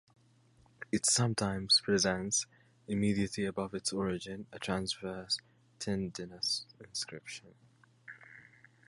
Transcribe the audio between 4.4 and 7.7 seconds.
a transverse tendinous inscription.